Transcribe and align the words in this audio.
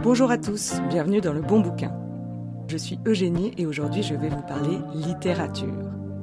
Bonjour 0.00 0.30
à 0.30 0.38
tous, 0.38 0.74
bienvenue 0.88 1.20
dans 1.20 1.32
le 1.32 1.40
bon 1.40 1.58
bouquin. 1.58 1.92
Je 2.68 2.76
suis 2.76 3.00
Eugénie 3.04 3.52
et 3.58 3.66
aujourd'hui 3.66 4.04
je 4.04 4.14
vais 4.14 4.28
vous 4.28 4.42
parler 4.42 4.78
littérature. 4.94 5.74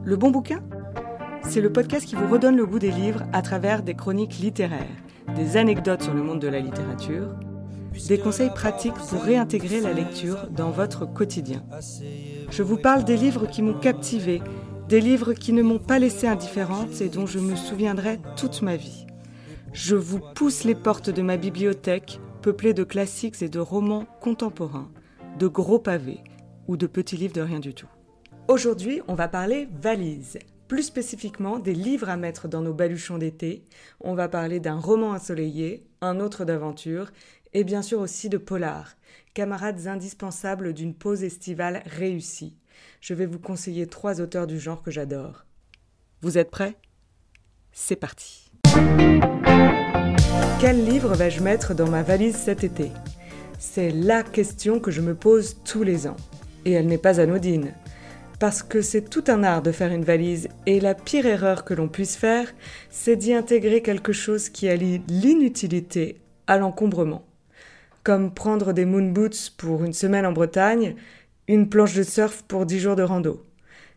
Le 0.05 0.15
bon 0.15 0.31
bouquin 0.31 0.63
C'est 1.43 1.59
le 1.59 1.73
podcast 1.73 2.05
qui 2.05 2.15
vous 2.15 2.29
redonne 2.29 2.55
le 2.55 2.65
goût 2.65 2.79
des 2.79 2.91
livres 2.91 3.23
à 3.33 3.41
travers 3.41 3.83
des 3.83 3.93
chroniques 3.93 4.39
littéraires, 4.39 4.87
des 5.35 5.57
anecdotes 5.57 6.03
sur 6.03 6.13
le 6.13 6.23
monde 6.23 6.39
de 6.39 6.47
la 6.47 6.61
littérature, 6.61 7.35
des 8.07 8.17
conseils 8.17 8.49
pratiques 8.49 8.93
pour 9.09 9.21
réintégrer 9.21 9.81
la 9.81 9.91
lecture 9.91 10.47
dans 10.49 10.71
votre 10.71 11.05
quotidien. 11.05 11.61
Je 12.49 12.63
vous 12.63 12.77
parle 12.77 13.03
des 13.03 13.17
livres 13.17 13.45
qui 13.45 13.61
m'ont 13.61 13.77
captivé, 13.77 14.41
des 14.87 15.01
livres 15.01 15.33
qui 15.33 15.51
ne 15.51 15.63
m'ont 15.63 15.79
pas 15.79 15.99
laissé 15.99 16.27
indifférente 16.27 17.01
et 17.01 17.09
dont 17.09 17.25
je 17.25 17.39
me 17.39 17.57
souviendrai 17.57 18.21
toute 18.37 18.61
ma 18.61 18.77
vie. 18.77 19.05
Je 19.73 19.97
vous 19.97 20.21
pousse 20.33 20.63
les 20.63 20.75
portes 20.75 21.09
de 21.09 21.21
ma 21.21 21.35
bibliothèque 21.35 22.21
peuplée 22.45 22.75
de 22.75 22.83
classiques 22.83 23.41
et 23.41 23.49
de 23.49 23.57
romans 23.57 24.05
contemporains, 24.21 24.91
de 25.39 25.47
gros 25.47 25.79
pavés 25.79 26.23
ou 26.67 26.77
de 26.77 26.85
petits 26.85 27.17
livres 27.17 27.33
de 27.33 27.41
rien 27.41 27.59
du 27.59 27.73
tout. 27.73 27.87
Aujourd'hui, 28.47 29.01
on 29.07 29.15
va 29.15 29.27
parler 29.27 29.67
valises. 29.81 30.37
Plus 30.67 30.83
spécifiquement, 30.83 31.57
des 31.57 31.73
livres 31.73 32.07
à 32.07 32.17
mettre 32.17 32.47
dans 32.47 32.61
nos 32.61 32.75
baluchons 32.75 33.17
d'été. 33.17 33.63
On 33.99 34.13
va 34.13 34.29
parler 34.29 34.59
d'un 34.59 34.79
roman 34.79 35.09
ensoleillé, 35.09 35.87
un 36.01 36.19
autre 36.19 36.45
d'aventure, 36.45 37.11
et 37.53 37.63
bien 37.63 37.81
sûr 37.81 37.99
aussi 37.99 38.29
de 38.29 38.37
polar, 38.37 38.95
camarades 39.33 39.87
indispensables 39.87 40.73
d'une 40.73 40.93
pause 40.93 41.23
estivale 41.23 41.81
réussie. 41.87 42.59
Je 43.01 43.15
vais 43.15 43.25
vous 43.25 43.39
conseiller 43.39 43.87
trois 43.87 44.21
auteurs 44.21 44.45
du 44.45 44.59
genre 44.59 44.83
que 44.83 44.91
j'adore. 44.91 45.47
Vous 46.21 46.37
êtes 46.37 46.51
prêts? 46.51 46.77
C'est 47.71 47.95
parti. 47.95 48.51
Quel 50.59 50.85
livre 50.85 51.13
vais-je 51.15 51.43
mettre 51.43 51.75
dans 51.75 51.89
ma 51.89 52.01
valise 52.01 52.35
cet 52.35 52.63
été? 52.63 52.91
C'est 53.59 53.91
la 53.91 54.23
question 54.23 54.79
que 54.79 54.91
je 54.91 55.01
me 55.01 55.13
pose 55.13 55.57
tous 55.63 55.83
les 55.83 56.07
ans. 56.07 56.15
Et 56.65 56.71
elle 56.71 56.87
n'est 56.87 56.97
pas 56.97 57.19
anodine. 57.19 57.73
Parce 58.39 58.63
que 58.63 58.81
c'est 58.81 59.09
tout 59.09 59.23
un 59.27 59.43
art 59.43 59.61
de 59.61 59.71
faire 59.71 59.91
une 59.91 60.03
valise, 60.03 60.49
et 60.65 60.79
la 60.79 60.93
pire 60.93 61.25
erreur 61.25 61.63
que 61.63 61.73
l'on 61.73 61.87
puisse 61.87 62.15
faire, 62.15 62.47
c'est 62.89 63.15
d'y 63.15 63.33
intégrer 63.33 63.81
quelque 63.81 64.11
chose 64.11 64.49
qui 64.49 64.67
allie 64.67 65.01
l'inutilité 65.07 66.21
à 66.47 66.57
l'encombrement. 66.57 67.25
Comme 68.03 68.33
prendre 68.33 68.73
des 68.73 68.85
moon 68.85 69.11
boots 69.11 69.51
pour 69.57 69.83
une 69.83 69.93
semaine 69.93 70.25
en 70.25 70.31
Bretagne, 70.31 70.95
une 71.47 71.69
planche 71.69 71.95
de 71.95 72.03
surf 72.03 72.43
pour 72.47 72.65
dix 72.65 72.79
jours 72.79 72.95
de 72.95 73.03
rando. 73.03 73.43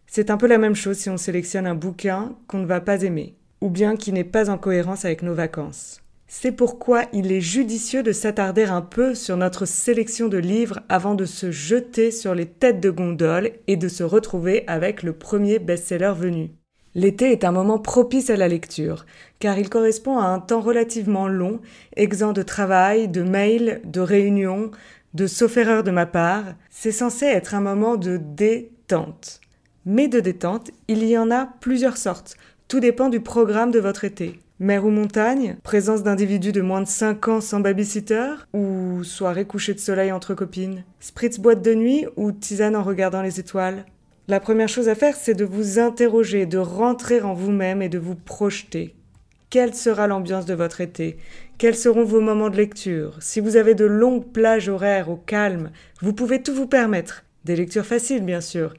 C'est 0.06 0.30
un 0.30 0.36
peu 0.36 0.46
la 0.46 0.58
même 0.58 0.76
chose 0.76 0.98
si 0.98 1.10
on 1.10 1.16
sélectionne 1.16 1.66
un 1.66 1.74
bouquin 1.74 2.34
qu'on 2.46 2.58
ne 2.58 2.66
va 2.66 2.80
pas 2.80 3.02
aimer, 3.02 3.34
ou 3.60 3.70
bien 3.70 3.96
qui 3.96 4.12
n'est 4.12 4.24
pas 4.24 4.50
en 4.50 4.58
cohérence 4.58 5.04
avec 5.04 5.22
nos 5.22 5.34
vacances. 5.34 6.00
C'est 6.30 6.52
pourquoi 6.52 7.04
il 7.14 7.32
est 7.32 7.40
judicieux 7.40 8.02
de 8.02 8.12
s'attarder 8.12 8.64
un 8.64 8.82
peu 8.82 9.14
sur 9.14 9.38
notre 9.38 9.64
sélection 9.64 10.28
de 10.28 10.36
livres 10.36 10.80
avant 10.90 11.14
de 11.14 11.24
se 11.24 11.50
jeter 11.50 12.10
sur 12.10 12.34
les 12.34 12.44
têtes 12.44 12.80
de 12.80 12.90
gondole 12.90 13.52
et 13.66 13.76
de 13.76 13.88
se 13.88 14.02
retrouver 14.02 14.62
avec 14.66 15.02
le 15.02 15.14
premier 15.14 15.58
best-seller 15.58 16.12
venu. 16.14 16.50
L'été 16.94 17.32
est 17.32 17.44
un 17.44 17.52
moment 17.52 17.78
propice 17.78 18.28
à 18.28 18.36
la 18.36 18.46
lecture, 18.46 19.06
car 19.38 19.58
il 19.58 19.70
correspond 19.70 20.18
à 20.18 20.26
un 20.26 20.38
temps 20.38 20.60
relativement 20.60 21.28
long, 21.28 21.60
exempt 21.96 22.34
de 22.34 22.42
travail, 22.42 23.08
de 23.08 23.22
mails, 23.22 23.80
de 23.84 24.00
réunions, 24.00 24.70
de 25.14 25.26
sauf 25.26 25.56
erreur 25.56 25.82
de 25.82 25.90
ma 25.90 26.04
part. 26.04 26.44
C'est 26.68 26.92
censé 26.92 27.24
être 27.24 27.54
un 27.54 27.62
moment 27.62 27.96
de 27.96 28.18
détente. 28.18 29.40
Mais 29.86 30.08
de 30.08 30.20
détente, 30.20 30.72
il 30.88 31.04
y 31.04 31.16
en 31.16 31.30
a 31.30 31.48
plusieurs 31.60 31.96
sortes. 31.96 32.36
Tout 32.68 32.80
dépend 32.80 33.08
du 33.08 33.20
programme 33.20 33.70
de 33.70 33.80
votre 33.80 34.04
été. 34.04 34.38
Mer 34.60 34.84
ou 34.84 34.90
montagne, 34.90 35.56
présence 35.62 36.02
d'individus 36.02 36.50
de 36.50 36.62
moins 36.62 36.80
de 36.80 36.88
5 36.88 37.28
ans 37.28 37.40
sans 37.40 37.60
babysitter, 37.60 38.34
ou 38.52 39.04
soirée 39.04 39.44
couchée 39.44 39.72
de 39.72 39.78
soleil 39.78 40.10
entre 40.10 40.34
copines, 40.34 40.82
spritz 40.98 41.38
boîte 41.38 41.62
de 41.62 41.74
nuit 41.74 42.06
ou 42.16 42.32
tisane 42.32 42.74
en 42.74 42.82
regardant 42.82 43.22
les 43.22 43.38
étoiles. 43.38 43.84
La 44.26 44.40
première 44.40 44.68
chose 44.68 44.88
à 44.88 44.96
faire, 44.96 45.14
c'est 45.14 45.34
de 45.34 45.44
vous 45.44 45.78
interroger, 45.78 46.44
de 46.44 46.58
rentrer 46.58 47.20
en 47.20 47.34
vous-même 47.34 47.82
et 47.82 47.88
de 47.88 48.00
vous 48.00 48.16
projeter. 48.16 48.96
Quelle 49.48 49.74
sera 49.74 50.08
l'ambiance 50.08 50.44
de 50.44 50.54
votre 50.54 50.80
été? 50.80 51.18
Quels 51.56 51.76
seront 51.76 52.04
vos 52.04 52.20
moments 52.20 52.50
de 52.50 52.56
lecture? 52.56 53.16
Si 53.20 53.38
vous 53.38 53.56
avez 53.56 53.76
de 53.76 53.84
longues 53.84 54.26
plages 54.26 54.68
horaires 54.68 55.08
au 55.08 55.16
calme, 55.16 55.70
vous 56.02 56.12
pouvez 56.12 56.42
tout 56.42 56.52
vous 56.52 56.66
permettre. 56.66 57.22
Des 57.44 57.54
lectures 57.54 57.86
faciles, 57.86 58.24
bien 58.24 58.40
sûr, 58.40 58.74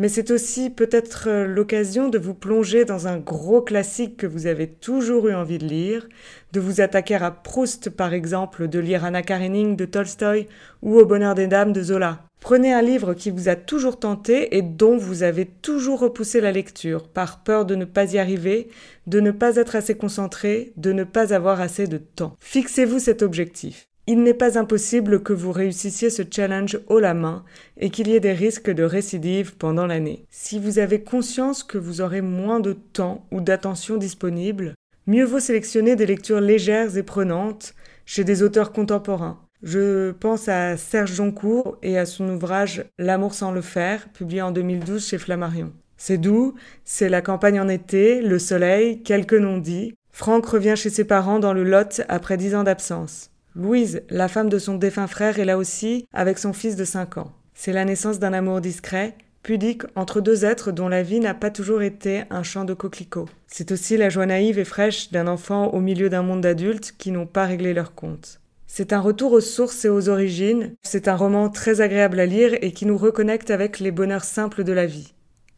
mais 0.00 0.08
c'est 0.08 0.30
aussi 0.30 0.70
peut-être 0.70 1.28
euh, 1.28 1.46
l'occasion 1.46 2.08
de 2.08 2.16
vous 2.16 2.32
plonger 2.32 2.86
dans 2.86 3.06
un 3.06 3.18
gros 3.18 3.60
classique 3.60 4.16
que 4.16 4.26
vous 4.26 4.46
avez 4.46 4.66
toujours 4.66 5.28
eu 5.28 5.34
envie 5.34 5.58
de 5.58 5.66
lire, 5.66 6.08
de 6.52 6.60
vous 6.60 6.80
attaquer 6.80 7.16
à 7.16 7.30
Proust 7.30 7.90
par 7.90 8.14
exemple, 8.14 8.66
de 8.66 8.78
lire 8.78 9.04
Anna 9.04 9.20
Karenine 9.20 9.76
de 9.76 9.84
Tolstoï 9.84 10.46
ou 10.80 10.98
Au 10.98 11.04
bonheur 11.04 11.34
des 11.34 11.48
dames 11.48 11.74
de 11.74 11.82
Zola. 11.82 12.24
Prenez 12.40 12.72
un 12.72 12.80
livre 12.80 13.12
qui 13.12 13.30
vous 13.30 13.50
a 13.50 13.56
toujours 13.56 13.98
tenté 13.98 14.56
et 14.56 14.62
dont 14.62 14.96
vous 14.96 15.22
avez 15.22 15.44
toujours 15.44 16.00
repoussé 16.00 16.40
la 16.40 16.50
lecture, 16.50 17.06
par 17.06 17.42
peur 17.42 17.66
de 17.66 17.74
ne 17.74 17.84
pas 17.84 18.14
y 18.14 18.18
arriver, 18.18 18.68
de 19.06 19.20
ne 19.20 19.32
pas 19.32 19.56
être 19.56 19.76
assez 19.76 19.98
concentré, 19.98 20.72
de 20.78 20.92
ne 20.92 21.04
pas 21.04 21.34
avoir 21.34 21.60
assez 21.60 21.86
de 21.86 21.98
temps. 21.98 22.36
Fixez-vous 22.40 23.00
cet 23.00 23.20
objectif. 23.20 23.89
Il 24.12 24.24
n'est 24.24 24.34
pas 24.34 24.58
impossible 24.58 25.22
que 25.22 25.32
vous 25.32 25.52
réussissiez 25.52 26.10
ce 26.10 26.24
challenge 26.28 26.80
haut 26.88 26.98
la 26.98 27.14
main 27.14 27.44
et 27.76 27.90
qu'il 27.90 28.08
y 28.08 28.16
ait 28.16 28.18
des 28.18 28.32
risques 28.32 28.72
de 28.72 28.82
récidive 28.82 29.54
pendant 29.56 29.86
l'année. 29.86 30.24
Si 30.30 30.58
vous 30.58 30.80
avez 30.80 31.04
conscience 31.04 31.62
que 31.62 31.78
vous 31.78 32.00
aurez 32.00 32.20
moins 32.20 32.58
de 32.58 32.72
temps 32.72 33.24
ou 33.30 33.40
d'attention 33.40 33.98
disponible, 33.98 34.74
mieux 35.06 35.24
vaut 35.24 35.38
sélectionner 35.38 35.94
des 35.94 36.06
lectures 36.06 36.40
légères 36.40 36.96
et 36.96 37.04
prenantes 37.04 37.72
chez 38.04 38.24
des 38.24 38.42
auteurs 38.42 38.72
contemporains. 38.72 39.38
Je 39.62 40.10
pense 40.10 40.48
à 40.48 40.76
Serge 40.76 41.12
Joncourt 41.12 41.78
et 41.80 41.96
à 41.96 42.04
son 42.04 42.30
ouvrage 42.30 42.86
L'amour 42.98 43.32
sans 43.32 43.52
le 43.52 43.60
faire, 43.60 44.08
publié 44.08 44.42
en 44.42 44.50
2012 44.50 45.06
chez 45.06 45.18
Flammarion. 45.18 45.72
C'est 45.98 46.18
doux, 46.18 46.54
c'est 46.84 47.08
la 47.08 47.22
campagne 47.22 47.60
en 47.60 47.68
été, 47.68 48.22
le 48.22 48.40
soleil, 48.40 49.04
quelques 49.04 49.34
non-dits. 49.34 49.94
Franck 50.10 50.46
revient 50.46 50.74
chez 50.74 50.90
ses 50.90 51.04
parents 51.04 51.38
dans 51.38 51.52
le 51.52 51.62
Lot 51.62 52.02
après 52.08 52.36
dix 52.36 52.56
ans 52.56 52.64
d'absence. 52.64 53.30
Louise, 53.56 54.02
la 54.10 54.28
femme 54.28 54.48
de 54.48 54.58
son 54.58 54.76
défunt 54.76 55.08
frère, 55.08 55.40
est 55.40 55.44
là 55.44 55.58
aussi, 55.58 56.06
avec 56.12 56.38
son 56.38 56.52
fils 56.52 56.76
de 56.76 56.84
5 56.84 57.18
ans. 57.18 57.32
C'est 57.54 57.72
la 57.72 57.84
naissance 57.84 58.20
d'un 58.20 58.32
amour 58.32 58.60
discret, 58.60 59.16
pudique 59.42 59.82
entre 59.96 60.20
deux 60.20 60.44
êtres 60.44 60.70
dont 60.70 60.88
la 60.88 61.02
vie 61.02 61.18
n'a 61.18 61.34
pas 61.34 61.50
toujours 61.50 61.82
été 61.82 62.22
un 62.30 62.44
champ 62.44 62.64
de 62.64 62.74
coquelicots. 62.74 63.28
C'est 63.48 63.72
aussi 63.72 63.96
la 63.96 64.08
joie 64.08 64.26
naïve 64.26 64.58
et 64.58 64.64
fraîche 64.64 65.10
d'un 65.10 65.26
enfant 65.26 65.68
au 65.68 65.80
milieu 65.80 66.08
d'un 66.08 66.22
monde 66.22 66.42
d'adultes 66.42 66.94
qui 66.96 67.10
n'ont 67.10 67.26
pas 67.26 67.44
réglé 67.44 67.74
leur 67.74 67.94
compte. 67.94 68.40
C'est 68.68 68.92
un 68.92 69.00
retour 69.00 69.32
aux 69.32 69.40
sources 69.40 69.84
et 69.84 69.88
aux 69.88 70.08
origines, 70.08 70.74
c'est 70.82 71.08
un 71.08 71.16
roman 71.16 71.48
très 71.48 71.80
agréable 71.80 72.20
à 72.20 72.26
lire 72.26 72.56
et 72.60 72.70
qui 72.70 72.86
nous 72.86 72.96
reconnecte 72.96 73.50
avec 73.50 73.80
les 73.80 73.90
bonheurs 73.90 74.22
simples 74.22 74.62
de 74.62 74.72
la 74.72 74.86
vie. 74.86 75.12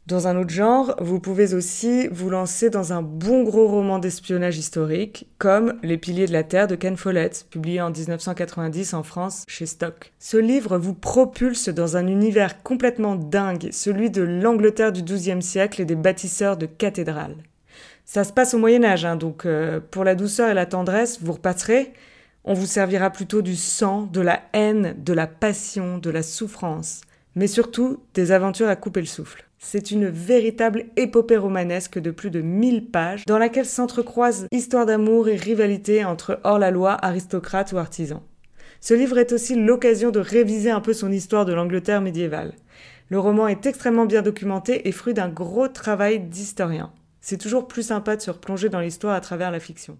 Dans 0.08 0.26
un 0.26 0.36
autre 0.36 0.50
genre, 0.50 0.96
vous 0.98 1.20
pouvez 1.20 1.54
aussi 1.54 2.08
vous 2.08 2.28
lancer 2.28 2.70
dans 2.70 2.92
un 2.92 3.02
bon 3.02 3.44
gros 3.44 3.68
roman 3.68 4.00
d'espionnage 4.00 4.58
historique, 4.58 5.28
comme 5.38 5.78
Les 5.84 5.96
piliers 5.96 6.26
de 6.26 6.32
la 6.32 6.42
Terre 6.42 6.66
de 6.66 6.74
Ken 6.74 6.96
Follett, 6.96 7.46
publié 7.50 7.80
en 7.80 7.90
1990 7.90 8.94
en 8.94 9.04
France 9.04 9.44
chez 9.46 9.64
Stock. 9.64 10.12
Ce 10.18 10.36
livre 10.36 10.76
vous 10.76 10.94
propulse 10.94 11.68
dans 11.68 11.96
un 11.96 12.08
univers 12.08 12.64
complètement 12.64 13.14
dingue, 13.14 13.68
celui 13.70 14.10
de 14.10 14.22
l'Angleterre 14.22 14.90
du 14.90 15.04
XIIe 15.04 15.40
siècle 15.40 15.80
et 15.80 15.84
des 15.84 15.94
bâtisseurs 15.94 16.56
de 16.56 16.66
cathédrales. 16.66 17.36
Ça 18.04 18.24
se 18.24 18.32
passe 18.32 18.54
au 18.54 18.58
Moyen 18.58 18.82
Âge, 18.82 19.04
hein, 19.04 19.14
donc 19.14 19.46
euh, 19.46 19.78
pour 19.92 20.02
la 20.02 20.16
douceur 20.16 20.50
et 20.50 20.54
la 20.54 20.66
tendresse, 20.66 21.20
vous 21.22 21.34
repasserez. 21.34 21.92
On 22.42 22.54
vous 22.54 22.66
servira 22.66 23.10
plutôt 23.10 23.40
du 23.40 23.54
sang, 23.54 24.02
de 24.12 24.20
la 24.20 24.42
haine, 24.52 24.96
de 24.98 25.12
la 25.12 25.28
passion, 25.28 25.98
de 25.98 26.10
la 26.10 26.24
souffrance, 26.24 27.02
mais 27.36 27.46
surtout 27.46 28.02
des 28.14 28.32
aventures 28.32 28.68
à 28.68 28.74
couper 28.74 29.00
le 29.00 29.06
souffle. 29.06 29.44
C'est 29.64 29.92
une 29.92 30.08
véritable 30.08 30.86
épopée 30.96 31.36
romanesque 31.36 31.98
de 32.00 32.10
plus 32.10 32.30
de 32.30 32.40
1000 32.40 32.90
pages 32.90 33.24
dans 33.26 33.38
laquelle 33.38 33.64
s'entrecroisent 33.64 34.46
histoire 34.50 34.86
d'amour 34.86 35.28
et 35.28 35.36
rivalité 35.36 36.04
entre 36.04 36.40
hors-la-loi, 36.42 36.98
aristocrates 37.00 37.72
ou 37.72 37.78
artisans. 37.78 38.20
Ce 38.80 38.92
livre 38.92 39.18
est 39.18 39.32
aussi 39.32 39.54
l'occasion 39.54 40.10
de 40.10 40.18
réviser 40.18 40.70
un 40.70 40.80
peu 40.80 40.92
son 40.92 41.12
histoire 41.12 41.44
de 41.44 41.54
l'Angleterre 41.54 42.02
médiévale. 42.02 42.54
Le 43.08 43.20
roman 43.20 43.46
est 43.46 43.64
extrêmement 43.64 44.04
bien 44.04 44.20
documenté 44.20 44.88
et 44.88 44.92
fruit 44.92 45.14
d'un 45.14 45.28
gros 45.28 45.68
travail 45.68 46.18
d'historien. 46.18 46.92
C'est 47.20 47.38
toujours 47.38 47.68
plus 47.68 47.84
sympa 47.84 48.16
de 48.16 48.20
se 48.20 48.32
replonger 48.32 48.68
dans 48.68 48.80
l'histoire 48.80 49.14
à 49.14 49.20
travers 49.20 49.52
la 49.52 49.60
fiction. 49.60 49.96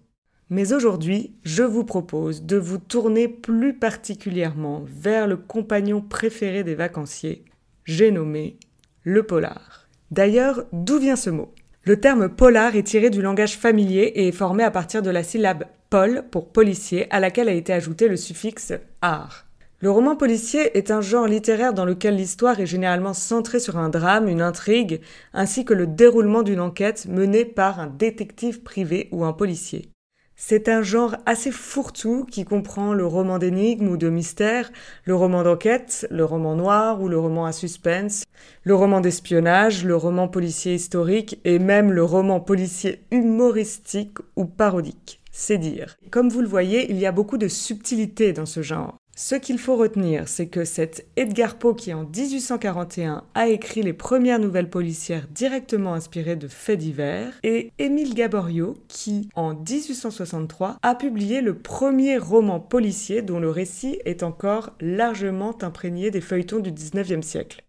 Mais 0.49 0.73
aujourd'hui, 0.73 1.35
je 1.43 1.63
vous 1.63 1.85
propose 1.85 2.43
de 2.43 2.57
vous 2.57 2.77
tourner 2.79 3.29
plus 3.29 3.73
particulièrement 3.73 4.83
vers 4.85 5.25
le 5.25 5.37
compagnon 5.37 6.01
préféré 6.01 6.63
des 6.63 6.75
vacanciers, 6.75 7.45
j'ai 7.85 8.11
nommé 8.11 8.57
le 9.03 9.23
polar. 9.23 9.87
D'ailleurs, 10.11 10.65
d'où 10.71 10.99
vient 10.99 11.15
ce 11.15 11.29
mot? 11.29 11.53
Le 11.83 11.99
terme 11.99 12.29
polar 12.29 12.75
est 12.75 12.83
tiré 12.83 13.09
du 13.09 13.21
langage 13.21 13.57
familier 13.57 14.11
et 14.15 14.29
est 14.29 14.31
formé 14.31 14.63
à 14.63 14.71
partir 14.71 15.01
de 15.01 15.09
la 15.09 15.23
syllabe 15.23 15.65
pol 15.89 16.23
pour 16.31 16.49
policier 16.49 17.13
à 17.13 17.19
laquelle 17.19 17.49
a 17.49 17.53
été 17.53 17.73
ajouté 17.73 18.07
le 18.07 18.15
suffixe 18.15 18.73
ar. 19.01 19.45
Le 19.79 19.91
roman 19.91 20.15
policier 20.15 20.77
est 20.77 20.91
un 20.91 21.01
genre 21.01 21.27
littéraire 21.27 21.73
dans 21.73 21.83
lequel 21.83 22.15
l'histoire 22.15 22.57
est 22.61 22.65
généralement 22.65 23.13
centrée 23.13 23.59
sur 23.59 23.77
un 23.77 23.89
drame, 23.89 24.29
une 24.29 24.41
intrigue, 24.41 25.01
ainsi 25.33 25.65
que 25.65 25.73
le 25.73 25.87
déroulement 25.87 26.41
d'une 26.41 26.61
enquête 26.61 27.05
menée 27.07 27.43
par 27.43 27.81
un 27.81 27.87
détective 27.87 28.61
privé 28.63 29.09
ou 29.11 29.25
un 29.25 29.33
policier. 29.33 29.92
C'est 30.35 30.67
un 30.67 30.81
genre 30.81 31.15
assez 31.25 31.51
fourre-tout 31.51 32.25
qui 32.25 32.43
comprend 32.43 32.93
le 32.93 33.05
roman 33.05 33.37
d'énigmes 33.37 33.87
ou 33.87 33.97
de 33.97 34.09
mystère, 34.09 34.71
le 35.05 35.15
roman 35.15 35.43
d'enquête, 35.43 36.07
le 36.09 36.25
roman 36.25 36.55
noir 36.55 37.01
ou 37.01 37.07
le 37.07 37.19
roman 37.19 37.45
à 37.45 37.51
suspense, 37.51 38.23
le 38.63 38.75
roman 38.75 38.99
d'espionnage, 38.99 39.85
le 39.85 39.95
roman 39.95 40.27
policier 40.27 40.73
historique 40.73 41.39
et 41.45 41.59
même 41.59 41.91
le 41.91 42.03
roman 42.03 42.39
policier 42.39 43.03
humoristique 43.11 44.17
ou 44.35 44.45
parodique. 44.45 45.21
C'est 45.31 45.57
dire. 45.57 45.97
Comme 46.11 46.29
vous 46.29 46.41
le 46.41 46.47
voyez, 46.47 46.89
il 46.91 46.97
y 46.97 47.05
a 47.05 47.11
beaucoup 47.11 47.37
de 47.37 47.47
subtilité 47.47 48.33
dans 48.33 48.45
ce 48.45 48.61
genre. 48.61 48.97
Ce 49.15 49.35
qu'il 49.35 49.59
faut 49.59 49.75
retenir, 49.75 50.27
c'est 50.27 50.47
que 50.47 50.65
cet 50.65 51.05
Edgar 51.17 51.57
Poe 51.59 51.75
qui 51.75 51.93
en 51.93 52.03
1841 52.03 53.23
a 53.35 53.47
écrit 53.47 53.83
les 53.83 53.93
premières 53.93 54.39
nouvelles 54.39 54.71
policières 54.71 55.27
directement 55.29 55.93
inspirées 55.93 56.35
de 56.35 56.47
faits 56.47 56.79
divers, 56.79 57.31
et 57.43 57.71
Émile 57.77 58.15
Gaborio 58.15 58.75
qui 58.87 59.29
en 59.35 59.53
1863 59.53 60.77
a 60.81 60.95
publié 60.95 61.41
le 61.41 61.53
premier 61.53 62.17
roman 62.17 62.59
policier 62.59 63.21
dont 63.21 63.39
le 63.39 63.51
récit 63.51 63.99
est 64.03 64.23
encore 64.23 64.71
largement 64.81 65.55
imprégné 65.61 66.09
des 66.09 66.21
feuilletons 66.21 66.59
du 66.59 66.71
19e 66.71 67.21
siècle. 67.21 67.63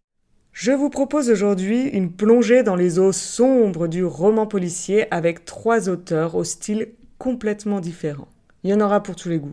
Je 0.53 0.73
vous 0.73 0.89
propose 0.89 1.29
aujourd'hui 1.29 1.89
une 1.89 2.11
plongée 2.11 2.63
dans 2.63 2.77
les 2.77 2.99
eaux 2.99 3.13
sombres 3.13 3.87
du 3.87 4.03
roman 4.03 4.47
policier 4.47 5.13
avec 5.13 5.45
trois 5.45 5.91
auteurs 5.91 6.37
au 6.37 6.45
style 6.45 6.89
complètement 7.19 7.81
différent. 7.81 8.29
Il 8.63 8.71
y 8.71 8.75
en 8.75 8.81
aura 8.81 9.03
pour 9.03 9.15
tous 9.15 9.29
les 9.29 9.39
goûts 9.39 9.53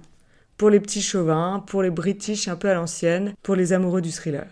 pour 0.62 0.70
les 0.70 0.80
petits 0.80 1.02
chauvins, 1.02 1.64
pour 1.66 1.82
les 1.82 1.90
british 1.90 2.48
un 2.48 2.56
peu 2.56 2.70
à 2.70 2.76
l'ancienne, 2.76 3.34
pour 3.42 3.56
les 3.56 3.74
amoureux 3.74 4.00
du 4.00 4.12
thriller. 4.12 4.46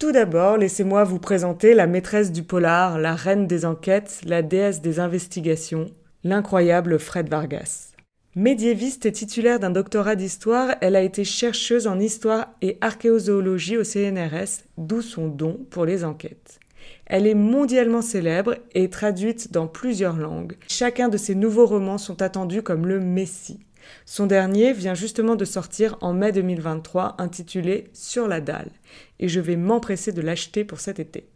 Tout 0.00 0.10
d'abord, 0.10 0.56
laissez-moi 0.56 1.04
vous 1.04 1.20
présenter 1.20 1.72
la 1.72 1.86
maîtresse 1.86 2.32
du 2.32 2.42
polar, 2.42 2.98
la 2.98 3.14
reine 3.14 3.46
des 3.46 3.64
enquêtes, 3.64 4.22
la 4.24 4.42
déesse 4.42 4.82
des 4.82 4.98
investigations, 4.98 5.86
l'incroyable 6.24 6.98
Fred 6.98 7.28
Vargas. 7.28 7.92
Médiéviste 8.34 9.06
et 9.06 9.12
titulaire 9.12 9.60
d'un 9.60 9.70
doctorat 9.70 10.16
d'histoire, 10.16 10.74
elle 10.80 10.96
a 10.96 11.02
été 11.02 11.22
chercheuse 11.22 11.86
en 11.86 12.00
histoire 12.00 12.48
et 12.60 12.76
archéozoologie 12.80 13.76
au 13.76 13.84
CNRS, 13.84 14.64
d'où 14.78 15.00
son 15.00 15.28
don 15.28 15.64
pour 15.70 15.84
les 15.84 16.04
enquêtes. 16.04 16.58
Elle 17.06 17.28
est 17.28 17.34
mondialement 17.34 18.02
célèbre 18.02 18.56
et 18.74 18.90
traduite 18.90 19.52
dans 19.52 19.68
plusieurs 19.68 20.16
langues. 20.16 20.56
Chacun 20.66 21.08
de 21.08 21.16
ses 21.16 21.36
nouveaux 21.36 21.66
romans 21.66 21.98
sont 21.98 22.20
attendus 22.20 22.62
comme 22.62 22.86
le 22.86 22.98
Messie. 22.98 23.60
Son 24.04 24.26
dernier 24.26 24.72
vient 24.72 24.94
justement 24.94 25.36
de 25.36 25.44
sortir 25.44 25.96
en 26.00 26.12
mai 26.12 26.32
2023 26.32 27.16
intitulé 27.18 27.88
Sur 27.92 28.28
la 28.28 28.40
dalle 28.40 28.70
et 29.18 29.28
je 29.28 29.40
vais 29.40 29.56
m'empresser 29.56 30.12
de 30.12 30.22
l'acheter 30.22 30.64
pour 30.64 30.80
cet 30.80 30.98
été. 30.98 31.28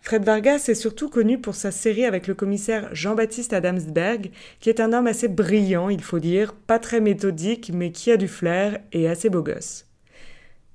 Fred 0.00 0.24
Vargas 0.24 0.64
est 0.66 0.74
surtout 0.74 1.08
connu 1.08 1.38
pour 1.38 1.54
sa 1.54 1.70
série 1.70 2.04
avec 2.04 2.26
le 2.26 2.34
commissaire 2.34 2.92
Jean-Baptiste 2.92 3.52
Adamsberg, 3.52 4.32
qui 4.58 4.68
est 4.68 4.80
un 4.80 4.92
homme 4.92 5.06
assez 5.06 5.28
brillant, 5.28 5.90
il 5.90 6.02
faut 6.02 6.18
dire, 6.18 6.54
pas 6.54 6.80
très 6.80 7.00
méthodique, 7.00 7.70
mais 7.72 7.92
qui 7.92 8.10
a 8.10 8.16
du 8.16 8.26
flair 8.26 8.80
et 8.90 9.08
assez 9.08 9.30
beau 9.30 9.42
gosse. 9.42 9.86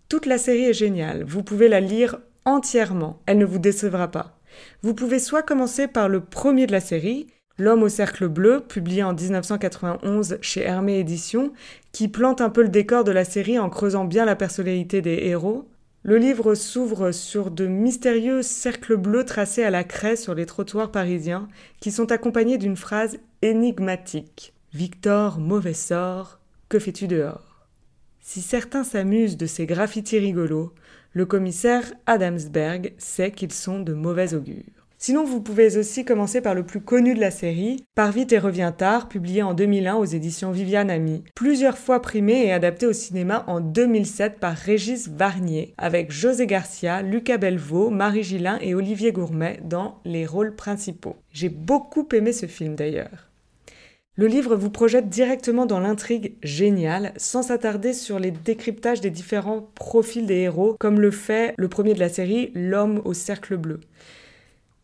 Toute 0.07 0.27
la 0.27 0.37
série 0.37 0.63
est 0.63 0.73
géniale, 0.73 1.25
vous 1.25 1.43
pouvez 1.43 1.67
la 1.67 1.81
lire 1.81 2.19
entièrement, 2.45 3.21
elle 3.25 3.37
ne 3.37 3.45
vous 3.45 3.59
décevra 3.59 4.09
pas. 4.09 4.39
Vous 4.81 4.93
pouvez 4.93 5.19
soit 5.19 5.43
commencer 5.43 5.89
par 5.89 6.07
le 6.07 6.21
premier 6.21 6.65
de 6.65 6.71
la 6.71 6.79
série, 6.79 7.27
L'homme 7.59 7.81
au 7.81 7.89
cercle 7.89 8.27
bleu, 8.27 8.59
publié 8.59 9.01
en 9.01 9.13
1991 9.13 10.37
chez 10.41 10.61
Hermé 10.61 10.99
Éditions, 10.99 11.53
qui 11.91 12.07
plante 12.07 12.39
un 12.39 12.51
peu 12.51 12.61
le 12.61 12.69
décor 12.69 13.03
de 13.03 13.11
la 13.11 13.25
série 13.25 13.57
en 13.57 13.69
creusant 13.69 14.05
bien 14.05 14.25
la 14.25 14.35
personnalité 14.35 15.01
des 15.01 15.19
héros. 15.23 15.67
Le 16.03 16.17
livre 16.17 16.53
s'ouvre 16.53 17.11
sur 17.11 17.49
de 17.49 17.65
mystérieux 17.65 18.43
cercles 18.43 18.95
bleus 18.95 19.25
tracés 19.25 19.63
à 19.63 19.71
la 19.71 19.83
craie 19.83 20.15
sur 20.15 20.35
les 20.35 20.45
trottoirs 20.45 20.91
parisiens, 20.91 21.47
qui 21.79 21.91
sont 21.91 22.11
accompagnés 22.11 22.59
d'une 22.59 22.77
phrase 22.77 23.17
énigmatique. 23.41 24.53
Victor, 24.73 25.39
mauvais 25.39 25.73
sort, 25.73 26.39
que 26.69 26.77
fais-tu 26.77 27.07
dehors? 27.07 27.65
Si 28.21 28.41
certains 28.41 28.83
s'amusent 28.83 29.37
de 29.37 29.47
ces 29.47 29.65
graffitis 29.65 30.19
rigolos, 30.19 30.73
le 31.13 31.25
commissaire 31.25 31.91
Adamsberg 32.05 32.93
sait 32.99 33.31
qu'ils 33.31 33.53
sont 33.53 33.79
de 33.79 33.93
mauvais 33.93 34.35
augure. 34.35 34.76
Sinon, 35.07 35.23
vous 35.23 35.39
pouvez 35.39 35.77
aussi 35.77 36.03
commencer 36.03 36.41
par 36.41 36.53
le 36.53 36.65
plus 36.65 36.81
connu 36.81 37.15
de 37.15 37.21
la 37.21 37.31
série, 37.31 37.85
Par 37.95 38.11
vite 38.11 38.33
et 38.33 38.39
revient 38.39 38.73
tard, 38.77 39.07
publié 39.07 39.41
en 39.41 39.53
2001 39.53 39.95
aux 39.95 40.03
éditions 40.03 40.51
Viviane 40.51 40.89
Ami, 40.89 41.23
plusieurs 41.33 41.77
fois 41.77 42.01
primé 42.01 42.45
et 42.45 42.51
adapté 42.51 42.85
au 42.85 42.91
cinéma 42.91 43.45
en 43.47 43.61
2007 43.61 44.37
par 44.37 44.53
Régis 44.53 45.07
Varnier, 45.07 45.73
avec 45.77 46.11
José 46.11 46.45
Garcia, 46.45 47.03
Lucas 47.03 47.37
Belvaux, 47.37 47.89
Marie 47.89 48.23
Gillin 48.23 48.59
et 48.59 48.75
Olivier 48.75 49.13
Gourmet 49.13 49.61
dans 49.63 50.01
les 50.03 50.25
rôles 50.25 50.57
principaux. 50.57 51.15
J'ai 51.31 51.47
beaucoup 51.47 52.05
aimé 52.11 52.33
ce 52.33 52.45
film 52.45 52.75
d'ailleurs. 52.75 53.29
Le 54.15 54.27
livre 54.27 54.57
vous 54.57 54.71
projette 54.71 55.07
directement 55.07 55.65
dans 55.65 55.79
l'intrigue 55.79 56.35
géniale, 56.43 57.13
sans 57.15 57.43
s'attarder 57.43 57.93
sur 57.93 58.19
les 58.19 58.31
décryptages 58.31 58.99
des 58.99 59.11
différents 59.11 59.69
profils 59.73 60.25
des 60.25 60.39
héros, 60.39 60.75
comme 60.77 60.99
le 60.99 61.11
fait 61.11 61.53
le 61.57 61.69
premier 61.69 61.93
de 61.93 62.01
la 62.01 62.09
série, 62.09 62.51
L'homme 62.55 63.01
au 63.05 63.13
cercle 63.13 63.55
bleu. 63.55 63.79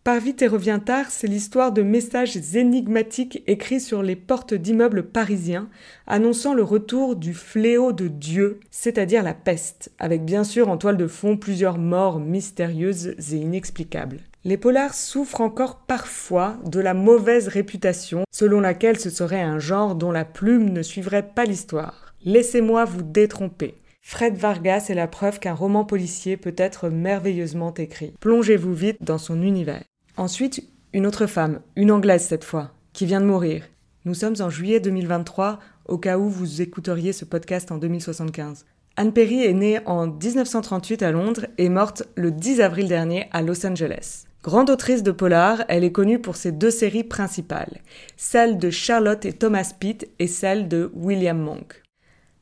Par 0.03 0.19
vite 0.19 0.41
et 0.41 0.47
revient 0.47 0.81
tard, 0.85 1.05
c'est 1.11 1.27
l'histoire 1.27 1.71
de 1.71 1.81
messages 1.81 2.35
énigmatiques 2.57 3.41
écrits 3.47 3.79
sur 3.79 4.03
les 4.03 4.17
portes 4.17 4.53
d'immeubles 4.53 5.03
parisiens, 5.03 5.69
annonçant 6.07 6.53
le 6.53 6.61
retour 6.63 7.15
du 7.15 7.33
fléau 7.33 7.93
de 7.93 8.09
Dieu, 8.09 8.59
c'est-à-dire 8.69 9.23
la 9.23 9.33
peste, 9.33 9.93
avec 9.99 10.25
bien 10.25 10.43
sûr 10.43 10.67
en 10.67 10.77
toile 10.77 10.97
de 10.97 11.07
fond 11.07 11.37
plusieurs 11.37 11.77
morts 11.77 12.19
mystérieuses 12.19 13.15
et 13.31 13.37
inexplicables. 13.37 14.19
Les 14.43 14.57
polars 14.57 14.93
souffrent 14.93 15.39
encore 15.39 15.85
parfois 15.87 16.57
de 16.65 16.81
la 16.81 16.93
mauvaise 16.93 17.47
réputation 17.47 18.25
selon 18.29 18.59
laquelle 18.59 18.99
ce 18.99 19.09
serait 19.09 19.41
un 19.41 19.59
genre 19.59 19.95
dont 19.95 20.11
la 20.11 20.25
plume 20.25 20.67
ne 20.71 20.81
suivrait 20.81 21.29
pas 21.33 21.45
l'histoire. 21.45 22.13
Laissez-moi 22.25 22.83
vous 22.83 23.03
détromper. 23.03 23.75
Fred 24.01 24.35
Vargas 24.35 24.87
est 24.89 24.95
la 24.95 25.07
preuve 25.07 25.39
qu'un 25.39 25.53
roman 25.53 25.85
policier 25.85 26.35
peut 26.35 26.55
être 26.57 26.89
merveilleusement 26.89 27.73
écrit. 27.75 28.13
Plongez-vous 28.19 28.73
vite 28.73 28.97
dans 28.99 29.17
son 29.17 29.41
univers. 29.41 29.83
Ensuite, 30.15 30.69
une 30.93 31.07
autre 31.07 31.25
femme, 31.25 31.61
une 31.75 31.91
Anglaise 31.91 32.21
cette 32.23 32.43
fois, 32.43 32.71
qui 32.93 33.07
vient 33.07 33.19
de 33.19 33.25
mourir. 33.25 33.63
Nous 34.05 34.13
sommes 34.13 34.35
en 34.41 34.49
juillet 34.49 34.79
2023, 34.79 35.57
au 35.87 35.97
cas 35.97 36.19
où 36.19 36.29
vous 36.29 36.61
écouteriez 36.61 37.13
ce 37.13 37.25
podcast 37.25 37.71
en 37.71 37.77
2075. 37.77 38.65
Anne 38.95 39.11
Perry 39.11 39.43
est 39.43 39.53
née 39.53 39.79
en 39.87 40.05
1938 40.05 41.01
à 41.01 41.11
Londres 41.11 41.47
et 41.57 41.67
morte 41.67 42.03
le 42.15 42.29
10 42.29 42.61
avril 42.61 42.87
dernier 42.87 43.27
à 43.31 43.41
Los 43.41 43.65
Angeles. 43.65 44.25
Grande 44.43 44.69
autrice 44.69 45.01
de 45.01 45.11
polar, 45.11 45.63
elle 45.67 45.83
est 45.83 45.91
connue 45.91 46.19
pour 46.19 46.35
ses 46.35 46.51
deux 46.51 46.69
séries 46.69 47.03
principales, 47.03 47.81
celle 48.15 48.59
de 48.59 48.69
Charlotte 48.69 49.25
et 49.25 49.33
Thomas 49.33 49.73
Pitt 49.79 50.07
et 50.19 50.27
celle 50.27 50.67
de 50.67 50.91
William 50.93 51.39
Monk. 51.39 51.81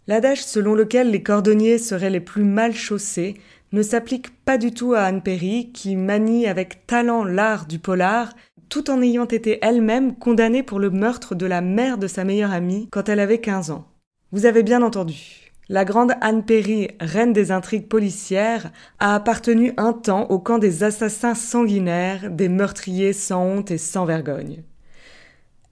L'adage 0.07 0.43
selon 0.43 0.73
lequel 0.73 1.09
les 1.09 1.23
cordonniers 1.23 1.77
seraient 1.77 2.09
les 2.09 2.19
plus 2.19 2.43
mal 2.43 2.73
chaussés 2.73 3.35
ne 3.71 3.81
s'applique 3.81 4.43
pas 4.43 4.57
du 4.57 4.71
tout 4.71 4.93
à 4.93 5.01
Anne 5.01 5.21
Perry, 5.21 5.71
qui 5.73 5.95
manie 5.95 6.47
avec 6.47 6.85
talent 6.87 7.23
l'art 7.23 7.65
du 7.65 7.79
polar, 7.79 8.33
tout 8.69 8.89
en 8.89 9.01
ayant 9.01 9.25
été 9.25 9.59
elle-même 9.61 10.15
condamnée 10.15 10.63
pour 10.63 10.79
le 10.79 10.89
meurtre 10.89 11.35
de 11.35 11.45
la 11.45 11.61
mère 11.61 11.97
de 11.97 12.07
sa 12.07 12.23
meilleure 12.23 12.51
amie 12.51 12.87
quand 12.91 13.09
elle 13.09 13.19
avait 13.19 13.39
15 13.39 13.71
ans. 13.71 13.85
Vous 14.31 14.45
avez 14.45 14.63
bien 14.63 14.81
entendu. 14.81 15.51
La 15.69 15.85
grande 15.85 16.13
Anne 16.19 16.43
Perry, 16.43 16.89
reine 16.99 17.31
des 17.31 17.51
intrigues 17.51 17.87
policières, 17.87 18.71
a 18.99 19.15
appartenu 19.15 19.73
un 19.77 19.93
temps 19.93 20.25
au 20.29 20.39
camp 20.39 20.57
des 20.57 20.83
assassins 20.83 21.35
sanguinaires, 21.35 22.29
des 22.29 22.49
meurtriers 22.49 23.13
sans 23.13 23.43
honte 23.43 23.71
et 23.71 23.77
sans 23.77 24.03
vergogne. 24.05 24.63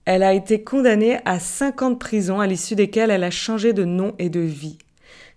Elle 0.06 0.22
a 0.22 0.32
été 0.32 0.64
condamnée 0.64 1.18
à 1.26 1.38
5 1.38 1.82
ans 1.82 1.90
de 1.90 1.96
prison 1.96 2.40
à 2.40 2.46
l'issue 2.46 2.74
desquels 2.74 3.10
elle 3.10 3.24
a 3.24 3.30
changé 3.30 3.72
de 3.72 3.84
nom 3.84 4.14
et 4.18 4.30
de 4.30 4.40
vie. 4.40 4.78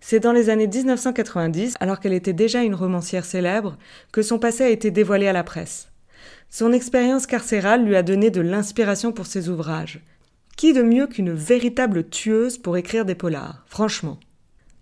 C'est 0.05 0.19
dans 0.19 0.33
les 0.33 0.49
années 0.49 0.67
1990, 0.67 1.75
alors 1.79 2.01
qu'elle 2.01 2.11
était 2.11 2.33
déjà 2.33 2.61
une 2.61 2.75
romancière 2.75 3.23
célèbre, 3.23 3.77
que 4.11 4.21
son 4.21 4.37
passé 4.37 4.65
a 4.65 4.69
été 4.69 4.91
dévoilé 4.91 5.29
à 5.29 5.33
la 5.33 5.45
presse. 5.45 5.87
Son 6.49 6.73
expérience 6.73 7.25
carcérale 7.25 7.85
lui 7.85 7.95
a 7.95 8.03
donné 8.03 8.29
de 8.29 8.41
l'inspiration 8.41 9.13
pour 9.13 9.27
ses 9.27 9.47
ouvrages. 9.47 10.01
Qui 10.57 10.73
de 10.73 10.81
mieux 10.81 11.07
qu'une 11.07 11.31
véritable 11.31 12.09
tueuse 12.09 12.57
pour 12.57 12.75
écrire 12.75 13.05
des 13.05 13.15
polars, 13.15 13.63
franchement? 13.65 14.19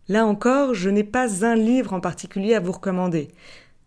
Là 0.09 0.25
encore, 0.25 0.73
je 0.73 0.89
n'ai 0.89 1.03
pas 1.03 1.45
un 1.45 1.55
livre 1.55 1.93
en 1.93 1.99
particulier 1.99 2.55
à 2.55 2.59
vous 2.59 2.71
recommander. 2.71 3.27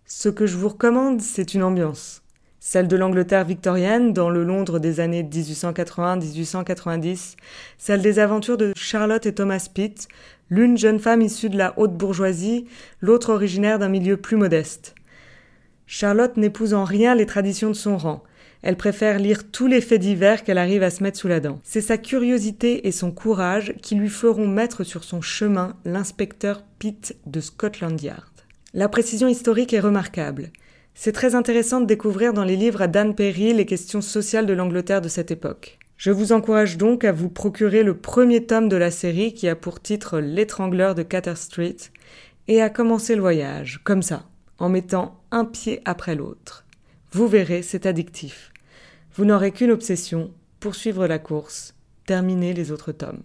Ce 0.07 0.29
que 0.29 0.47
je 0.47 0.57
vous 0.57 0.69
recommande, 0.69 1.21
c'est 1.21 1.53
une 1.53 1.65
ambiance. 1.65 2.23
Celle 2.67 2.89
de 2.89 2.97
l'Angleterre 2.97 3.45
victorienne 3.45 4.15
dans 4.15 4.31
le 4.31 4.43
Londres 4.43 4.79
des 4.79 4.99
années 4.99 5.23
1880-1890, 5.23 7.37
celle 7.77 8.01
des 8.01 8.19
aventures 8.19 8.57
de 8.57 8.73
Charlotte 8.75 9.27
et 9.27 9.35
Thomas 9.35 9.69
Pitt, 9.73 10.09
l'une 10.51 10.77
jeune 10.77 11.01
femme 11.01 11.23
issue 11.23 11.49
de 11.49 11.59
la 11.59 11.79
haute 11.79 11.97
bourgeoisie, 11.97 12.67
l'autre 13.01 13.33
originaire 13.33 13.79
d'un 13.79 13.89
milieu 13.89 14.17
plus 14.17 14.37
modeste. 14.37 14.95
Charlotte 15.87 16.37
n'épouse 16.37 16.75
en 16.75 16.85
rien 16.85 17.15
les 17.15 17.27
traditions 17.27 17.69
de 17.69 17.75
son 17.75 17.97
rang. 17.97 18.23
Elle 18.63 18.77
préfère 18.77 19.19
lire 19.19 19.51
tous 19.51 19.67
les 19.67 19.83
faits 19.83 20.01
divers 20.01 20.43
qu'elle 20.43 20.57
arrive 20.57 20.83
à 20.83 20.91
se 20.91 21.03
mettre 21.03 21.19
sous 21.19 21.29
la 21.29 21.41
dent. 21.41 21.61
C'est 21.65 21.83
sa 21.83 21.99
curiosité 21.99 22.87
et 22.87 22.93
son 22.93 23.11
courage 23.11 23.75
qui 23.83 23.95
lui 23.95 24.09
feront 24.09 24.49
mettre 24.49 24.85
sur 24.85 25.05
son 25.05 25.21
chemin 25.21 25.77
l'inspecteur 25.85 26.65
Pitt 26.79 27.17
de 27.27 27.41
Scotland 27.41 28.01
Yard. 28.01 28.33
La 28.73 28.89
précision 28.89 29.29
historique 29.29 29.75
est 29.75 29.81
remarquable. 29.81 30.51
C'est 30.95 31.13
très 31.13 31.35
intéressant 31.35 31.81
de 31.81 31.87
découvrir 31.87 32.33
dans 32.33 32.45
les 32.45 32.57
livres 32.57 32.81
à 32.81 32.87
Dan 32.87 33.15
Perry 33.15 33.53
les 33.53 33.67
questions 33.67 34.01
sociales 34.01 34.47
de 34.47 34.55
l'Angleterre 34.55 35.03
de 35.03 35.09
cette 35.09 35.31
époque. 35.31 35.79
Je 35.97 36.11
vous 36.11 36.33
encourage 36.33 36.77
donc 36.77 37.05
à 37.05 37.13
vous 37.13 37.29
procurer 37.29 37.83
le 37.83 37.97
premier 37.97 38.45
tome 38.45 38.69
de 38.69 38.77
la 38.77 38.91
série 38.91 39.33
qui 39.33 39.49
a 39.49 39.57
pour 39.57 39.81
titre 39.81 40.19
L'étrangleur 40.19 40.95
de 40.95 41.03
Cater 41.03 41.37
Street 41.37 41.77
et 42.49 42.61
à 42.61 42.69
commencer 42.69 43.15
le 43.15 43.21
voyage, 43.21 43.81
comme 43.85 44.03
ça, 44.03 44.25
en 44.59 44.69
mettant 44.69 45.21
un 45.31 45.45
pied 45.45 45.81
après 45.85 46.15
l'autre. 46.15 46.65
Vous 47.13 47.29
verrez, 47.29 47.63
c'est 47.63 47.87
addictif. 47.87 48.53
Vous 49.15 49.25
n'aurez 49.25 49.53
qu'une 49.53 49.71
obsession, 49.71 50.33
poursuivre 50.59 51.07
la 51.07 51.21
course, 51.21 51.75
terminer 52.07 52.55
les 52.55 52.73
autres 52.73 52.93
tomes. 52.93 53.23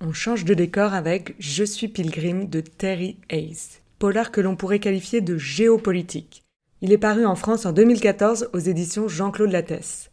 On 0.00 0.12
change 0.12 0.44
de 0.44 0.54
décor 0.54 0.94
avec 0.94 1.34
Je 1.38 1.64
suis 1.64 1.88
Pilgrim 1.88 2.48
de 2.48 2.60
Terry 2.60 3.18
Hayes, 3.28 3.80
polar 3.98 4.32
que 4.32 4.40
l'on 4.40 4.56
pourrait 4.56 4.80
qualifier 4.80 5.20
de 5.20 5.36
géopolitique. 5.36 6.42
Il 6.80 6.92
est 6.92 6.98
paru 6.98 7.26
en 7.26 7.36
France 7.36 7.66
en 7.66 7.72
2014 7.72 8.50
aux 8.52 8.58
éditions 8.58 9.08
Jean-Claude 9.08 9.52
Lattès. 9.52 10.10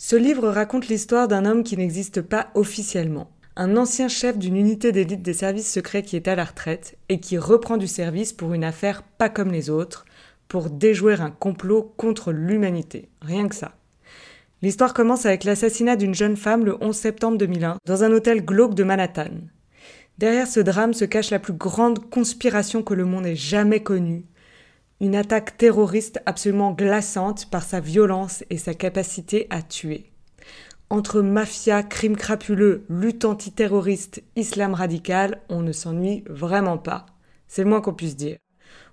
Ce 0.00 0.14
livre 0.14 0.48
raconte 0.48 0.86
l'histoire 0.86 1.26
d'un 1.26 1.44
homme 1.44 1.64
qui 1.64 1.76
n'existe 1.76 2.22
pas 2.22 2.52
officiellement, 2.54 3.32
un 3.56 3.76
ancien 3.76 4.06
chef 4.06 4.38
d'une 4.38 4.56
unité 4.56 4.92
d'élite 4.92 5.22
des 5.22 5.34
services 5.34 5.72
secrets 5.72 6.04
qui 6.04 6.14
est 6.14 6.28
à 6.28 6.36
la 6.36 6.44
retraite 6.44 6.96
et 7.08 7.18
qui 7.18 7.36
reprend 7.36 7.76
du 7.76 7.88
service 7.88 8.32
pour 8.32 8.54
une 8.54 8.62
affaire 8.62 9.02
pas 9.02 9.28
comme 9.28 9.50
les 9.50 9.70
autres, 9.70 10.04
pour 10.46 10.70
déjouer 10.70 11.14
un 11.14 11.32
complot 11.32 11.92
contre 11.96 12.30
l'humanité. 12.30 13.08
Rien 13.22 13.48
que 13.48 13.56
ça. 13.56 13.74
L'histoire 14.62 14.94
commence 14.94 15.26
avec 15.26 15.42
l'assassinat 15.42 15.96
d'une 15.96 16.14
jeune 16.14 16.36
femme 16.36 16.64
le 16.64 16.76
11 16.80 16.94
septembre 16.94 17.36
2001 17.36 17.78
dans 17.84 18.04
un 18.04 18.12
hôtel 18.12 18.44
glauque 18.44 18.76
de 18.76 18.84
Manhattan. 18.84 19.32
Derrière 20.18 20.46
ce 20.46 20.60
drame 20.60 20.94
se 20.94 21.04
cache 21.04 21.30
la 21.30 21.40
plus 21.40 21.54
grande 21.54 22.08
conspiration 22.08 22.84
que 22.84 22.94
le 22.94 23.04
monde 23.04 23.26
ait 23.26 23.34
jamais 23.34 23.82
connue, 23.82 24.26
une 25.00 25.14
attaque 25.14 25.56
terroriste 25.56 26.20
absolument 26.26 26.72
glaçante 26.72 27.48
par 27.50 27.62
sa 27.62 27.80
violence 27.80 28.44
et 28.50 28.58
sa 28.58 28.74
capacité 28.74 29.46
à 29.50 29.62
tuer. 29.62 30.10
Entre 30.90 31.20
mafia, 31.20 31.82
crimes 31.82 32.16
crapuleux, 32.16 32.84
lutte 32.88 33.24
antiterroriste, 33.24 34.22
islam 34.36 34.74
radical, 34.74 35.42
on 35.48 35.60
ne 35.60 35.72
s'ennuie 35.72 36.24
vraiment 36.28 36.78
pas. 36.78 37.06
C'est 37.46 37.62
le 37.62 37.68
moins 37.68 37.80
qu'on 37.80 37.94
puisse 37.94 38.16
dire. 38.16 38.38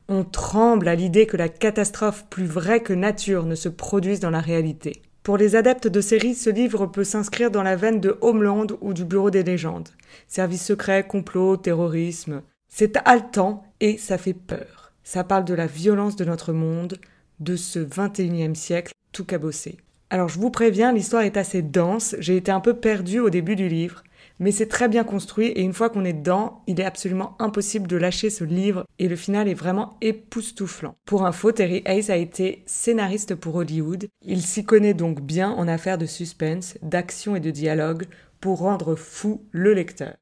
On 0.07 0.23
tremble 0.23 0.87
à 0.87 0.95
l'idée 0.95 1.25
que 1.25 1.37
la 1.37 1.49
catastrophe 1.49 2.25
plus 2.29 2.45
vraie 2.45 2.81
que 2.81 2.93
nature 2.93 3.45
ne 3.45 3.55
se 3.55 3.69
produise 3.69 4.19
dans 4.19 4.29
la 4.29 4.41
réalité. 4.41 5.01
Pour 5.23 5.37
les 5.37 5.55
adeptes 5.55 5.87
de 5.87 6.01
séries, 6.01 6.35
ce 6.35 6.51
livre 6.51 6.85
peut 6.85 7.03
s'inscrire 7.03 7.49
dans 7.49 7.63
la 7.63 7.75
veine 7.75 7.99
de 7.99 8.15
Homeland 8.21 8.67
ou 8.81 8.93
du 8.93 9.05
Bureau 9.05 9.31
des 9.31 9.41
légendes. 9.41 9.89
Service 10.27 10.63
secret, 10.63 11.07
complot, 11.07 11.57
terrorisme. 11.57 12.43
C'est 12.67 12.97
haletant 13.05 13.63
et 13.79 13.97
ça 13.97 14.19
fait 14.19 14.35
peur. 14.35 14.84
Ça 15.05 15.23
parle 15.23 15.45
de 15.45 15.53
la 15.53 15.67
violence 15.67 16.15
de 16.15 16.25
notre 16.25 16.51
monde, 16.51 16.97
de 17.39 17.55
ce 17.55 17.77
21e 17.77 18.55
siècle 18.55 18.91
tout 19.11 19.23
cabossé. 19.23 19.77
Alors 20.09 20.29
je 20.29 20.39
vous 20.39 20.49
préviens, 20.49 20.91
l'histoire 20.91 21.21
est 21.21 21.37
assez 21.37 21.61
dense, 21.61 22.15
j'ai 22.17 22.35
été 22.35 22.51
un 22.51 22.59
peu 22.59 22.73
perdue 22.73 23.19
au 23.19 23.29
début 23.29 23.55
du 23.55 23.69
livre, 23.69 24.03
mais 24.39 24.51
c'est 24.51 24.67
très 24.67 24.87
bien 24.87 25.03
construit 25.03 25.47
et 25.49 25.61
une 25.61 25.73
fois 25.73 25.91
qu'on 25.91 26.05
est 26.05 26.13
dedans, 26.13 26.63
il 26.65 26.79
est 26.81 26.85
absolument 26.85 27.35
impossible 27.37 27.85
de 27.87 27.97
lâcher 27.97 28.31
ce 28.31 28.43
livre 28.43 28.83
et 28.97 29.07
le 29.07 29.15
final 29.15 29.47
est 29.47 29.53
vraiment 29.53 29.95
époustouflant. 30.01 30.95
Pour 31.05 31.23
info, 31.23 31.51
Terry 31.51 31.83
Hayes 31.85 32.09
a 32.09 32.17
été 32.17 32.63
scénariste 32.65 33.35
pour 33.35 33.55
Hollywood. 33.55 34.07
Il 34.23 34.41
s'y 34.41 34.65
connaît 34.65 34.95
donc 34.95 35.21
bien 35.21 35.51
en 35.51 35.67
affaires 35.67 35.99
de 35.99 36.07
suspense, 36.07 36.79
d'action 36.81 37.35
et 37.35 37.41
de 37.41 37.51
dialogue 37.51 38.07
pour 38.41 38.57
rendre 38.57 38.95
fou 38.95 39.43
le 39.51 39.75
lecteur. 39.75 40.15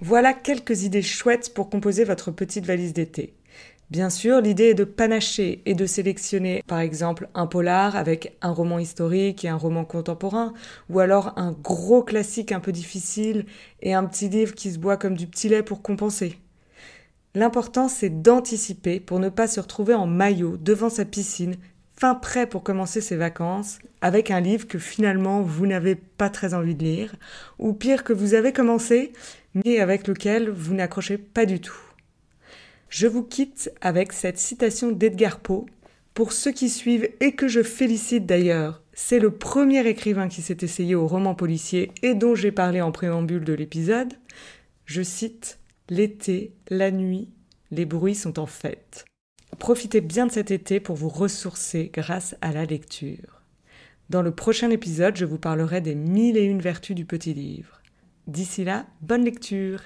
Voilà 0.00 0.32
quelques 0.32 0.82
idées 0.82 1.02
chouettes 1.02 1.54
pour 1.54 1.70
composer 1.70 2.04
votre 2.04 2.32
petite 2.32 2.66
valise 2.66 2.92
d'été. 2.92 3.34
Bien 3.90 4.10
sûr, 4.10 4.40
l'idée 4.40 4.70
est 4.70 4.74
de 4.74 4.84
panacher 4.84 5.62
et 5.66 5.74
de 5.74 5.86
sélectionner 5.86 6.64
par 6.66 6.80
exemple 6.80 7.28
un 7.34 7.46
polar 7.46 7.94
avec 7.94 8.36
un 8.42 8.50
roman 8.50 8.80
historique 8.80 9.44
et 9.44 9.48
un 9.48 9.56
roman 9.56 9.84
contemporain, 9.84 10.52
ou 10.90 10.98
alors 10.98 11.32
un 11.36 11.52
gros 11.52 12.02
classique 12.02 12.50
un 12.50 12.60
peu 12.60 12.72
difficile 12.72 13.46
et 13.82 13.94
un 13.94 14.04
petit 14.04 14.28
livre 14.28 14.54
qui 14.54 14.72
se 14.72 14.78
boit 14.78 14.96
comme 14.96 15.16
du 15.16 15.28
petit 15.28 15.48
lait 15.48 15.62
pour 15.62 15.80
compenser. 15.80 16.38
L'important 17.36 17.88
c'est 17.88 18.22
d'anticiper 18.22 18.98
pour 18.98 19.20
ne 19.20 19.28
pas 19.28 19.46
se 19.46 19.60
retrouver 19.60 19.94
en 19.94 20.06
maillot 20.06 20.56
devant 20.56 20.90
sa 20.90 21.04
piscine, 21.04 21.56
fin 21.96 22.16
prêt 22.16 22.48
pour 22.48 22.64
commencer 22.64 23.00
ses 23.00 23.16
vacances, 23.16 23.78
avec 24.00 24.32
un 24.32 24.40
livre 24.40 24.66
que 24.66 24.78
finalement 24.78 25.42
vous 25.42 25.66
n'avez 25.66 25.94
pas 25.94 26.30
très 26.30 26.52
envie 26.52 26.74
de 26.74 26.82
lire, 26.82 27.14
ou 27.60 27.74
pire 27.74 28.02
que 28.02 28.12
vous 28.12 28.34
avez 28.34 28.52
commencé, 28.52 29.12
mais 29.54 29.78
avec 29.78 30.06
lequel 30.06 30.50
vous 30.50 30.74
n'accrochez 30.74 31.18
pas 31.18 31.46
du 31.46 31.60
tout. 31.60 31.80
Je 32.88 33.06
vous 33.06 33.22
quitte 33.22 33.72
avec 33.80 34.12
cette 34.12 34.38
citation 34.38 34.92
d'Edgar 34.92 35.40
Poe. 35.40 35.66
Pour 36.14 36.32
ceux 36.32 36.52
qui 36.52 36.68
suivent 36.68 37.08
et 37.20 37.32
que 37.32 37.48
je 37.48 37.62
félicite 37.62 38.24
d'ailleurs, 38.24 38.82
c'est 38.92 39.18
le 39.18 39.32
premier 39.32 39.84
écrivain 39.88 40.28
qui 40.28 40.42
s'est 40.42 40.58
essayé 40.60 40.94
au 40.94 41.08
roman 41.08 41.34
policier 41.34 41.90
et 42.02 42.14
dont 42.14 42.36
j'ai 42.36 42.52
parlé 42.52 42.80
en 42.80 42.92
préambule 42.92 43.44
de 43.44 43.52
l'épisode. 43.52 44.12
Je 44.86 45.02
cite 45.02 45.58
L'été, 45.90 46.52
la 46.68 46.92
nuit, 46.92 47.28
les 47.72 47.84
bruits 47.84 48.14
sont 48.14 48.38
en 48.38 48.46
fête. 48.46 49.04
Profitez 49.58 50.00
bien 50.00 50.26
de 50.26 50.32
cet 50.32 50.50
été 50.50 50.80
pour 50.80 50.96
vous 50.96 51.08
ressourcer 51.08 51.90
grâce 51.92 52.36
à 52.40 52.52
la 52.52 52.64
lecture. 52.64 53.42
Dans 54.08 54.22
le 54.22 54.30
prochain 54.30 54.70
épisode, 54.70 55.16
je 55.16 55.24
vous 55.24 55.38
parlerai 55.38 55.80
des 55.80 55.94
mille 55.94 56.36
et 56.36 56.44
une 56.44 56.60
vertus 56.60 56.94
du 56.94 57.04
petit 57.04 57.34
livre. 57.34 57.82
D'ici 58.26 58.64
là, 58.64 58.86
bonne 59.02 59.22
lecture 59.22 59.80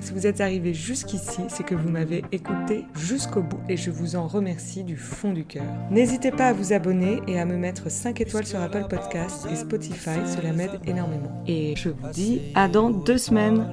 Si 0.00 0.12
vous 0.12 0.26
êtes 0.26 0.40
arrivé 0.40 0.74
jusqu'ici, 0.74 1.42
c'est 1.46 1.62
que 1.62 1.76
vous 1.76 1.88
m'avez 1.88 2.24
écouté 2.32 2.84
jusqu'au 2.96 3.42
bout 3.42 3.60
et 3.68 3.76
je 3.76 3.92
vous 3.92 4.16
en 4.16 4.26
remercie 4.26 4.82
du 4.82 4.96
fond 4.96 5.32
du 5.32 5.44
cœur. 5.44 5.62
N'hésitez 5.92 6.32
pas 6.32 6.48
à 6.48 6.52
vous 6.52 6.72
abonner 6.72 7.20
et 7.28 7.38
à 7.38 7.44
me 7.44 7.56
mettre 7.56 7.88
5 7.88 8.20
étoiles 8.20 8.46
sur 8.46 8.60
Apple 8.60 8.86
Podcasts 8.90 9.46
et 9.46 9.54
Spotify, 9.54 10.18
cela 10.26 10.52
m'aide 10.52 10.80
énormément. 10.84 11.44
Et 11.46 11.76
je 11.76 11.90
vous 11.90 12.08
dis 12.12 12.40
à 12.56 12.66
dans 12.66 12.90
deux 12.90 13.18
semaines. 13.18 13.72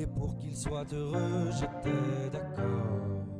Et 0.00 0.06
pour 0.06 0.36
qu'il 0.38 0.56
soit 0.56 0.90
heureux, 0.92 1.50
j'étais 1.52 2.30
d'accord. 2.32 3.39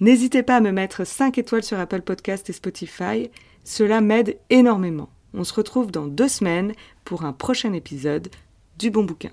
N'hésitez 0.00 0.42
pas 0.42 0.56
à 0.56 0.60
me 0.60 0.72
mettre 0.72 1.06
5 1.06 1.36
étoiles 1.36 1.62
sur 1.62 1.78
Apple 1.78 2.00
Podcast 2.00 2.48
et 2.48 2.54
Spotify, 2.54 3.30
cela 3.64 4.00
m'aide 4.00 4.38
énormément. 4.48 5.10
On 5.34 5.44
se 5.44 5.52
retrouve 5.52 5.90
dans 5.90 6.06
deux 6.06 6.28
semaines 6.28 6.72
pour 7.04 7.26
un 7.26 7.34
prochain 7.34 7.74
épisode 7.74 8.30
du 8.78 8.90
bon 8.90 9.04
bouquin. 9.04 9.30